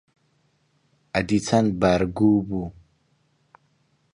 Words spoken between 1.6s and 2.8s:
بار گوو بوو؟